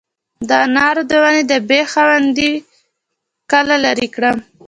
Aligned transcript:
د 0.47 0.49
انارو 0.65 1.03
د 1.09 1.11
ونې 1.23 1.43
د 1.51 1.53
بیخ 1.69 1.87
خاوندې 1.93 2.51
کله 3.51 3.75
لرې 3.85 4.07
کړم؟ 4.15 4.37